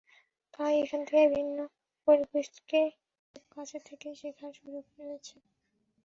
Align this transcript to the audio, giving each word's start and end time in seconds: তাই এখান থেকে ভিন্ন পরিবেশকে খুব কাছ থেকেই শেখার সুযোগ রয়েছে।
তাই 0.53 0.73
এখান 0.83 1.01
থেকে 1.07 1.25
ভিন্ন 1.35 1.57
পরিবেশকে 2.07 2.81
খুব 3.29 3.43
কাছ 3.53 3.69
থেকেই 3.87 4.15
শেখার 4.21 4.51
সুযোগ 4.59 4.85
রয়েছে। 4.99 5.35